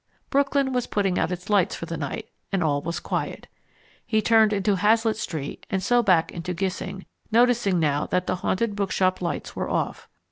Brooklyn 0.31 0.73
was 0.73 0.87
putting 0.87 1.19
out 1.19 1.31
its 1.31 1.47
lights 1.47 1.75
for 1.75 1.85
the 1.85 1.95
night, 1.95 2.27
and 2.51 2.63
all 2.63 2.81
was 2.81 2.99
quiet. 2.99 3.45
He 4.03 4.19
turned 4.19 4.51
into 4.51 4.77
Hazlitt 4.77 5.15
Street 5.15 5.63
and 5.69 5.83
so 5.83 6.01
back 6.01 6.31
onto 6.33 6.55
Gissing, 6.55 7.05
noticing 7.31 7.79
now 7.79 8.07
that 8.07 8.25
the 8.25 8.37
Haunted 8.37 8.75
Bookshop 8.75 9.21
lights 9.21 9.55
were 9.55 9.69
off. 9.69 10.07